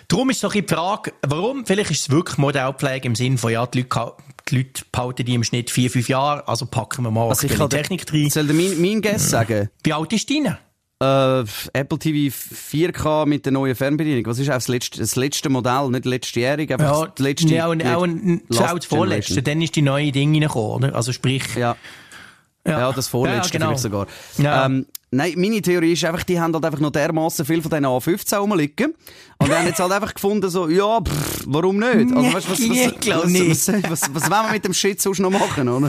[0.06, 1.66] Darum ist doch die Frage, warum?
[1.66, 4.12] Vielleicht ist es wirklich Modellpflege im Sinn von, ja, die Leute
[4.50, 7.54] die Leute behalten die im Schnitt vier, fünf Jahre, also packen wir mal also die
[7.68, 8.30] Technik rein.
[8.30, 9.70] Soll mein, mein Guess sagen?
[9.82, 10.58] Wie alt ist deine?
[11.00, 14.26] Äh, Apple TV 4K mit der neuen Fernbedienung.
[14.26, 15.90] Was ist auch das letzte, das letzte Modell?
[15.90, 17.54] Nicht letztjährig, einfach Ja, das letzte.
[17.54, 19.42] ja, und auch auch das vorletzte.
[19.42, 20.96] Dann ist die neue Ding reingekommen, oder?
[20.96, 21.76] Also sprich, Ja.
[22.66, 23.66] Ja, das vorletzte Ja, genau.
[23.66, 24.06] vielleicht sogar.
[24.38, 24.66] Ja.
[24.66, 27.86] Ähm, nein, meine Theorie ist einfach, die haben halt einfach noch dermaßen viel von diesen
[27.86, 28.94] A15 rumliegen.
[29.40, 32.14] Und haben jetzt halt einfach gefunden, so, ja, pff, warum nicht?
[32.14, 32.68] Also, weißt, was, was,
[33.22, 33.50] was, nicht.
[33.50, 35.88] was, was, was, was wollen wir mit dem Shit sonst noch machen, oder?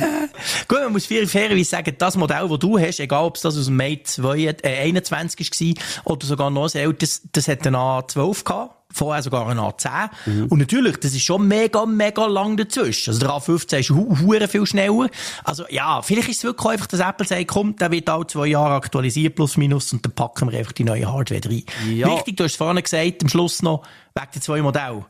[0.67, 3.58] Gut, man muss fair- fairerweise sagen, das Modell, das du hast, egal ob es das
[3.58, 7.75] aus dem Mate 2, äh, 21 war oder sogar noch ein älteres, das hat einen
[7.75, 8.75] A12 gehabt.
[8.91, 10.10] Vorher sogar einen A10.
[10.25, 10.45] Mhm.
[10.47, 13.12] Und natürlich, das ist schon mega, mega lang dazwischen.
[13.12, 15.10] Also der A15 ist hu hure viel schneller.
[15.43, 18.47] Also ja, vielleicht ist es wirklich einfach, dass Apple sagt, komm, der wird alle zwei
[18.47, 21.63] Jahre aktualisiert, plus minus, und dann packen wir einfach die neue Hardware rein.
[21.93, 22.08] Ja.
[22.08, 23.84] Wichtig, du hast es vorhin gesagt, am Schluss noch,
[24.15, 25.06] wegen den zwei Modellen.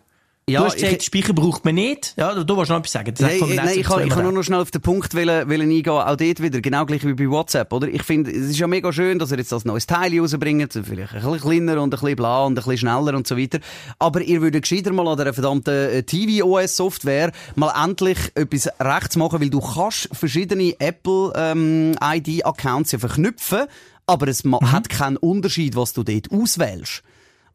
[0.52, 2.14] Ja, du hast gesagt, ich- Speicher braucht man nicht.
[2.18, 3.14] Ja, du, du willst noch etwas sagen.
[3.18, 5.62] Das den nein, ich, kann, ich kann nur noch schnell auf den Punkt wollen, wollen
[5.70, 7.88] eingehen, auch dort wieder, genau gleich wie bei WhatsApp, oder?
[7.88, 11.14] Ich finde, es ist ja mega schön, dass ihr jetzt das neues Teil rausbringt, vielleicht
[11.14, 13.60] ein bisschen kleiner und ein bisschen bla und ein bisschen schneller und so weiter.
[14.00, 19.42] Aber ihr würdet gescheiter mal an der verdammten äh, TV-OS-Software mal endlich etwas rechts machen,
[19.42, 23.66] weil du kannst verschiedene Apple-ID-Accounts ja verknüpfen,
[24.06, 24.72] aber es Mhm.
[24.72, 27.02] hat keinen Unterschied, was du dort auswählst.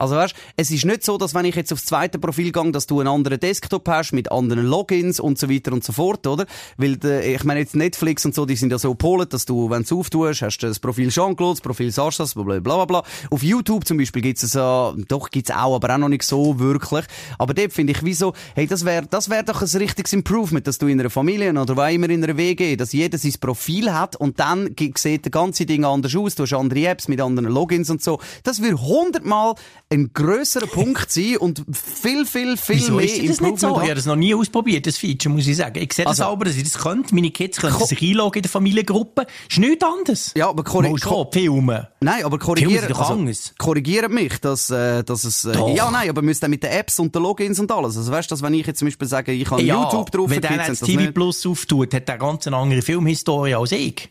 [0.05, 2.87] Also weißt, es ist nicht so, dass wenn ich jetzt aufs zweite Profil gehe, dass
[2.87, 6.45] du einen anderen Desktop hast mit anderen Logins und so weiter und so fort, oder?
[6.77, 9.71] Weil der, ich meine jetzt Netflix und so, die sind ja so gepolt, dass du,
[9.71, 13.03] wenn du es auftust, hast du das Profil Jean-Claude, das Profil Sascha, bla bla bla.
[13.31, 16.59] Auf YouTube zum Beispiel gibt's es ja, doch gibt's auch, aber auch noch nicht so
[16.59, 17.07] wirklich.
[17.39, 20.77] Aber dort finde ich, wieso, hey, das wäre, das wäre doch ein richtiges Improvement, dass
[20.77, 24.17] du in einer Familie oder wo immer in einer WG, dass jeder sein Profil hat
[24.17, 27.89] und dann sieht der ganze Ding anders aus, du hast andere Apps mit anderen Logins
[27.89, 28.21] und so.
[28.43, 29.55] Das würde hundertmal
[29.95, 33.71] ein grösserer Punkt sein und viel, viel, viel Wieso mehr ist das nicht so?
[33.77, 35.81] Ich habe das noch nie ausprobiert, das Feature, muss ich sagen.
[35.83, 37.15] Ich sehe das Also- aber, dass ich das könnte.
[37.15, 39.27] Meine Kids können sich einloggen in der Familiengruppe.
[39.49, 40.33] Ist nichts anderes.
[40.37, 41.87] Ja, aber korri- Mal schon, Filmen.
[42.01, 43.55] Nein, aber Filme korrigieren, also, anders.
[43.59, 46.99] korrigiert mich, dass, äh, dass es, äh, ja, nein, aber müsst ihr mit den Apps
[46.99, 47.97] und den Logins und alles.
[47.97, 50.57] Also weißt du, wenn ich jetzt zum Beispiel sage, ich habe YouTube drauf, wenn der
[50.57, 51.15] dann jetzt TV nicht.
[51.15, 54.11] Plus auftut, hat er ganz eine andere Filmhistorie als ich.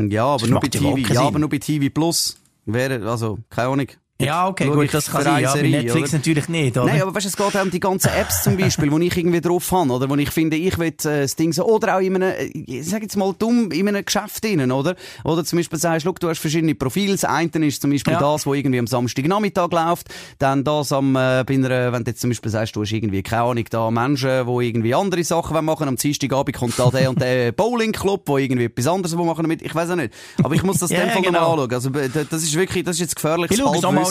[0.00, 2.36] Ja, aber Das nur bei ja TV, ja, aber nur bei TV Plus.
[2.66, 3.86] Wäre, also, keine Ahnung.
[4.20, 5.42] Ja, okay, Schau gut, ich das kann sein.
[5.42, 6.18] Ja, bei Netflix oder?
[6.18, 6.86] natürlich nicht, oder?
[6.86, 9.16] Nein, aber weißt, du, es geht auch um die ganzen Apps zum Beispiel, wo ich
[9.16, 10.08] irgendwie drauf habe, oder?
[10.08, 12.88] Wo ich finde, ich will äh, das Ding so, oder auch in einem, äh, ich
[12.88, 14.94] sag jetzt mal dumm, in einem Geschäft drinnen, oder?
[15.24, 17.10] Oder zum Beispiel sagst, schau, du hast verschiedene Profile.
[17.10, 18.20] Das eine ist zum Beispiel Ja.
[18.20, 20.06] das, wo irgendwie am Samstagnachmittag läuft.
[20.38, 23.24] Dann das am, äh, bei einer, wenn du jetzt zum Beispiel sagst, du hast irgendwie,
[23.24, 25.88] keine Ahnung, da Menschen, die irgendwie andere Sachen machen.
[25.88, 29.60] Am Dienstagabend kommt da der und der Bowling-Club, wo irgendwie etwas anderes machen damit.
[29.60, 30.14] Ich weiß auch nicht.
[30.40, 31.56] Aber ich muss das in dem Fall genau.
[31.56, 32.04] nochmal anschauen.
[32.04, 33.50] Also, das ist wirklich, das ist jetzt gefährlich.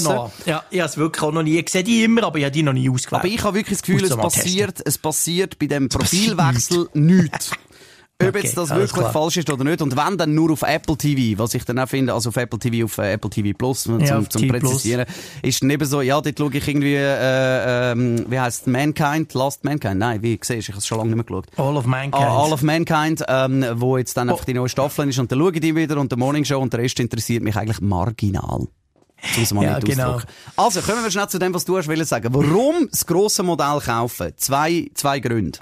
[0.02, 0.32] Mal nach.
[0.46, 1.58] Ja, ich habe es wirklich auch noch nie.
[1.60, 3.22] Ich sehe die immer, aber ich habe die noch nie ausgewählt.
[3.24, 4.22] Aber ich habe wirklich das Gefühl, es testen.
[4.22, 7.52] passiert, es passiert bei dem Profilwechsel nichts.
[8.22, 9.12] Ob Okay, jetzt das wirklich klar.
[9.12, 9.82] falsch ist oder nicht.
[9.82, 11.38] Und wenn, dann nur auf Apple TV.
[11.40, 14.00] Was ich dann auch finde, also auf Apple TV, auf äh, Apple TV Plus, zum,
[14.00, 14.48] Ja, zum.
[14.48, 15.06] Präzisieren,
[15.42, 19.34] ist dann eben so, ja, dort schaue ich irgendwie, äh, ähm, wie heisst Mankind?
[19.34, 19.98] Last Mankind?
[19.98, 21.48] Nein, wie siehst ich habe es schon lange nicht mehr geschaut.
[21.58, 22.24] All of Mankind.
[22.24, 24.34] Ah, All of Mankind, ähm, wo jetzt dann Oh.
[24.34, 26.60] einfach die neue Staffel ist und dann schaue ich die wieder und der Morning Show
[26.60, 28.68] und der Rest interessiert mich eigentlich marginal.
[29.38, 30.20] Muss man Ja, nicht genau.
[30.56, 32.34] Also, kommen wir schnell zu dem, was du hast wollen sagen.
[32.34, 34.34] Warum das grosse Modell kaufen?
[34.38, 35.60] Zwei, zwei Gründe.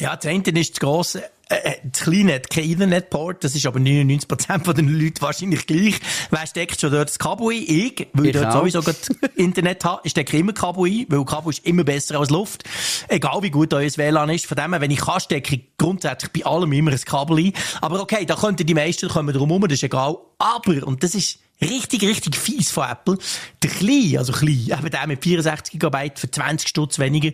[0.00, 3.66] Ja, das eine ist das grosse, äh, äh, das kleine hat kein Internetport, das ist
[3.66, 6.00] aber 99% von den Leuten wahrscheinlich gleich.
[6.30, 7.64] Wer steckt schon dort das Kabel ein?
[7.66, 8.66] Ich, weil ich, dort auch.
[8.66, 8.82] sowieso
[9.36, 10.00] Internet habe.
[10.04, 12.64] Ich stecke immer Kabel ein, weil Kabel ist immer besser als Luft.
[13.08, 14.46] Egal wie gut euer WLAN ist.
[14.46, 17.52] Von dem her, wenn ich kann, stecke ich grundsätzlich bei allem immer ein Kabel ein.
[17.82, 20.16] Aber okay, da könnten die meisten kommen drum herum, das ist egal.
[20.38, 23.18] Aber, und das ist richtig, richtig fies von Apple,
[23.62, 27.30] der kleine, also klein, eben der mit 64 GB für 20 Stutz weniger,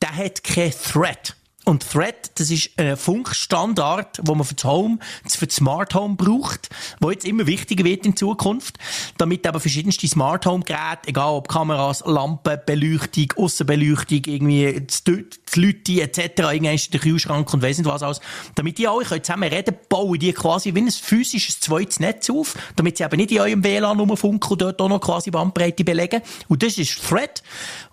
[0.00, 1.34] der hat kein Thread.
[1.68, 6.16] Und Thread, das ist ein Funkstandard, wo man für das Home, für das Smart Home
[6.16, 8.78] braucht, wo jetzt immer wichtiger wird in Zukunft,
[9.18, 15.02] damit aber verschiedenste Smart Home Geräte, egal ob Kameras, Lampen, Beleuchtung, Aussenbeleuchtung, irgendwie das
[15.56, 18.20] Lüti etc., irgendwann der Kühlschrank und weiss nicht was alles,
[18.54, 22.54] damit die alle können zusammen reden, bauen die quasi wie ein physisches zweites Netz auf,
[22.76, 26.22] damit sie eben nicht in eurem WLAN rumfunken und dort auch noch quasi Bandbreite belegen.
[26.48, 27.42] Und das ist Thread.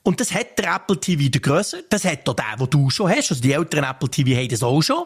[0.05, 1.83] Und das hat der Apple TV der Grösse.
[1.89, 3.31] Das hat auch der, den du schon hast.
[3.31, 5.03] Also die älteren Apple TV haben das auch schon.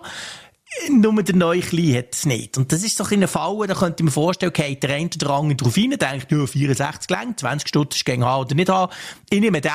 [0.89, 2.57] Nur der neue Kleine hat es nicht.
[2.57, 5.09] Und das ist so ein eine Falle, da könnte ich mir vorstellen, okay, der eine
[5.15, 8.69] oder andere drauf rein, denkt, ja, 64 lang, 20 Stunden ist gegen haben oder nicht
[8.69, 8.91] haben.
[9.29, 9.71] Ich nehme den.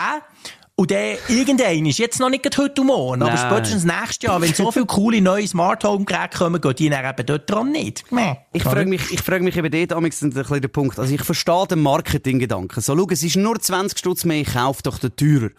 [0.76, 4.52] Und der, irgendein ist jetzt noch nicht heute und morgen, aber spätestens nächstes Jahr, wenn
[4.52, 8.10] so viele coole neue Smart Home Geräte kommen, gehen die dann eben dort dran nicht.
[8.10, 8.34] Meh.
[8.52, 10.98] Ich frage mich, ich frage mich eben dort am ein bisschen der Punkt.
[10.98, 12.82] Also ich verstehe den Marketinggedanken.
[12.82, 15.50] So, schau, es ist nur 20 Stutz mehr, ich kaufe doch den teurer.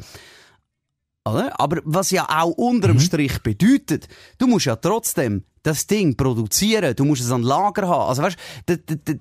[1.26, 1.58] Oder?
[1.62, 2.94] Aber was ja auch unter Mhm.
[2.94, 7.88] dem Strich bedeutet, du musst ja trotzdem das Ding produzieren, du musst es an Lager
[7.88, 8.10] haben.
[8.10, 8.38] Also weißt,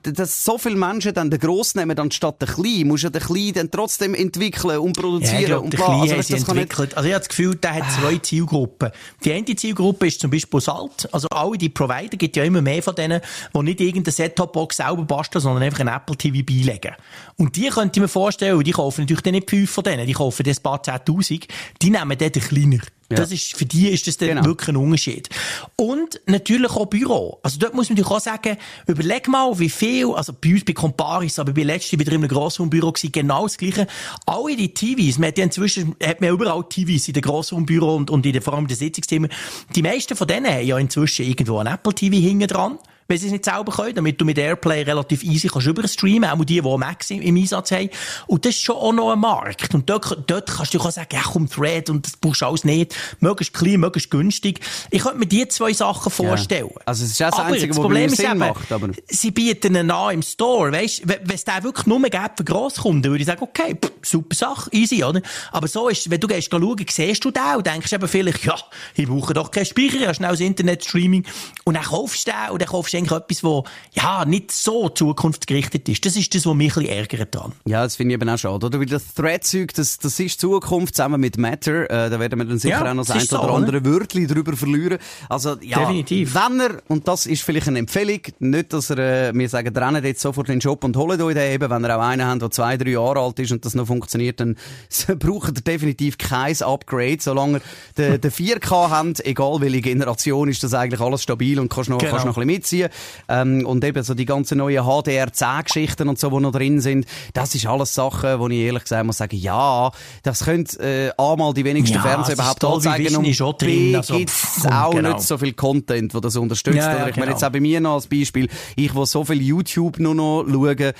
[0.02, 3.54] dass so viele Menschen dann den Gross nehmen anstatt den Kleinen, musst du den Kleinen
[3.54, 6.00] dann trotzdem entwickeln und produzieren ja, und bla.
[6.00, 6.88] Also, weißt, das entwickelt.
[6.88, 6.96] Nicht...
[6.96, 8.00] Also ich habe das Gefühl, der hat ah.
[8.00, 8.90] zwei Zielgruppen.
[9.24, 11.08] Die eine Zielgruppe ist zum Beispiel Salt.
[11.12, 13.22] Also alle die Provider gibt ja immer mehr von denen,
[13.54, 16.94] die nicht irgendeine Set-Top-Box selber basteln, sondern einfach ein Apple TV beilegen.
[17.36, 20.44] Und die könnte ich mir vorstellen, die kaufen natürlich nicht fünf von denen, die kaufen
[20.44, 21.48] das paar 10.000,
[21.80, 22.80] die nehmen den kleiner.
[23.14, 23.20] Ja.
[23.20, 24.44] Das ist, für die ist das dann genau.
[24.44, 25.28] wirklich ein Unterschied.
[25.76, 27.38] Und natürlich auch Büro.
[27.42, 30.72] Also dort muss man natürlich auch sagen, überleg mal, wie viel, also bei uns bei
[30.72, 33.86] Comparis, aber bei letztem wieder in einem Grossraumbüro gewesen, genau das Gleiche.
[34.26, 38.10] Alle die TVs, man hat ja inzwischen, hat man überall TVs in den Grossraumbüro und,
[38.10, 39.30] und in den, vor allem in den Sitzungszimmern.
[39.74, 43.26] Die meisten von denen haben ja inzwischen irgendwo ein Apple TV hinten dran wenn sie
[43.26, 46.78] es nicht selber können, damit du mit Airplay relativ easy kannst überstreamen, auch die, die
[46.78, 47.90] Max im, Einsatz haben.
[48.26, 49.74] Und das ist schon auch noch ein Markt.
[49.74, 52.64] Und dort, dort kannst du auch sagen, ja komm, Thread, und das brauchst du alles
[52.64, 52.94] nicht.
[53.20, 54.60] Möglichst klein, möglichst günstig.
[54.90, 56.70] Ich könnte mir die zwei Sachen vorstellen.
[56.74, 56.80] Ja.
[56.86, 58.72] Also es ist auch das aber Einzige, was Problem Sinn eben, macht.
[58.72, 58.88] Aber...
[59.08, 61.02] Sie bieten einen an im Store, weißt?
[61.06, 64.70] Wenn es den wirklich nur gibt für Grosskunden, würde ich sagen, okay, pff, super Sache,
[64.72, 65.20] easy, oder?
[65.52, 68.56] Aber so ist, wenn du gehst schauen, siehst du den und denkst eben vielleicht, ja,
[68.94, 71.24] ich brauche doch keinen Speicher, ich habe schnell das Internet-Streaming.
[71.64, 74.88] Und dann kaufst du den und dann kaufst ist eigentlich etwas, wo, ja, nicht so
[74.88, 76.04] zukunftsgerichtet ist.
[76.04, 77.52] Das ist das, was mich ein bisschen ärgert dran.
[77.64, 78.66] Ja, das finde ich eben auch schade.
[78.66, 78.78] Oder?
[78.78, 81.90] Weil das Thread-Zeug, das, das ist Zukunft zusammen mit Matter.
[81.90, 84.26] Äh, da werden wir dann sicher ja, auch noch das ein oder so, andere Wörtchen
[84.26, 84.98] drüber verlieren.
[85.28, 86.34] Also, ja, Definitiv.
[86.34, 90.04] wenn er, und das ist vielleicht eine Empfehlung, nicht, dass er, äh, wir sagen, rennen
[90.04, 92.42] jetzt sofort in den Shop und holen euch den eben, wenn ihr auch einen habt,
[92.42, 94.56] der zwei, drei Jahre alt ist und das noch funktioniert, dann
[95.18, 97.60] braucht ihr definitiv kein Upgrade, solange
[97.98, 101.98] ihr den, 4K habt, egal welche Generation, ist das eigentlich alles stabil und kannst noch,
[101.98, 102.10] genau.
[102.10, 102.83] kannst noch ein bisschen mitziehen.
[103.28, 107.54] Ähm, und eben so die ganzen neuen HDR10-Geschichten und so, die noch drin sind, das
[107.54, 109.90] ist alles Sachen, wo ich ehrlich gesagt muss sagen, ja,
[110.22, 114.30] das könnte äh, A mal die wenigsten ja, Fernseher überhaupt anzeigen und B also, gibt
[114.30, 115.14] es auch genau.
[115.14, 116.76] nicht so viel Content, wo das unterstützt.
[116.76, 117.30] Ja, ja, ich meine genau.
[117.32, 120.94] jetzt auch bei mir noch als Beispiel, ich, wo so viel YouTube nur noch schaue,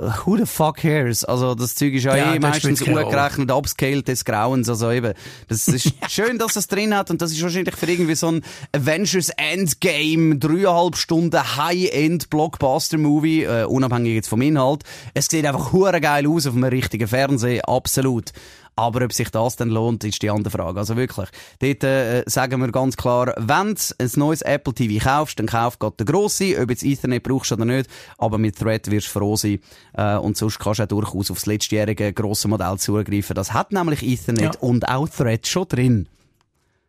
[0.00, 1.24] who the fuck cares?
[1.24, 4.68] Also, das Zeug ist ja, ja eh meistens ungerechnet, upscaled des Grauens.
[4.68, 5.14] Also eben,
[5.48, 8.42] das ist schön, dass es drin hat und das ist wahrscheinlich für irgendwie so ein
[8.74, 14.84] Avengers Endgame, dreieinhalb Stunden High-End Blockbuster-Movie, äh, unabhängig jetzt vom Inhalt.
[15.14, 18.32] Es sieht einfach hure geil aus auf einem richtigen Fernseher, absolut.
[18.76, 20.78] Aber ob sich das dann lohnt, ist die andere Frage.
[20.78, 21.28] Also wirklich,
[21.58, 25.78] dort äh, sagen wir ganz klar, wenn du ein neues Apple TV kaufst, dann kauf
[25.78, 29.36] gerade den grossen, ob jetzt Ethernet brauchst oder nicht, aber mit Thread wirst du froh
[29.36, 29.60] sein.
[29.94, 33.34] Äh, und sonst kannst du auch durchaus aufs letztjährige grosse Modell zugreifen.
[33.34, 34.60] Das hat nämlich Ethernet ja.
[34.60, 36.08] und auch Thread schon drin.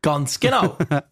[0.02, 0.78] Ganz genau.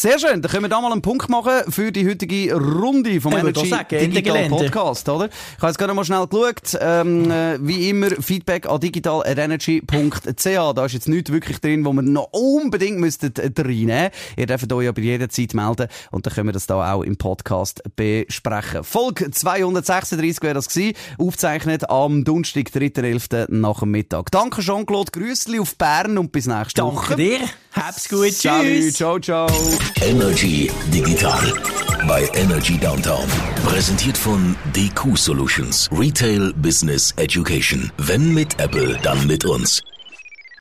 [0.00, 3.36] Sehr schön, dann können wir da mal einen Punkt machen für die heutige Runde vom
[3.36, 5.26] Energy sagen, Digital Podcast, oder?
[5.26, 10.44] Ich habe jetzt gerade mal schnell geschaut, ähm, äh, wie immer Feedback an digital.energy.ch.
[10.74, 14.08] Da ist jetzt nichts wirklich drin, wo wir noch unbedingt müsstet reinnehmen.
[14.38, 17.82] Ihr dürft euch aber jederzeit melden und dann können wir das da auch im Podcast
[17.94, 18.84] besprechen.
[18.84, 23.50] Folge 236 wäre das gewesen, aufgezeichnet am Donnerstag, 3.11.
[23.50, 24.30] nach dem Mittag.
[24.30, 27.16] Danke Jean-Claude, Grüßli auf Bern und bis nächste Woche.
[27.16, 27.40] Danke dir,
[27.72, 28.94] hab's gut, Salut, tschüss.
[28.94, 29.48] Ciao, ciao.
[30.02, 31.52] Energy Digital
[32.06, 33.26] bei Energy Downtown.
[33.64, 35.88] Präsentiert von DQ Solutions.
[35.92, 37.92] Retail Business Education.
[37.98, 39.82] Wenn mit Apple, dann mit uns.